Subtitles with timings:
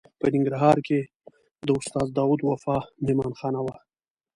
[0.19, 0.99] په ننګرهار کې
[1.67, 3.75] د استاد داود وفا مهمانه خانه وه.